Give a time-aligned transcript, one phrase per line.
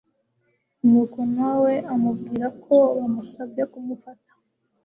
[0.89, 4.31] n'uko nawe amubwira ko bamusabye kumufata,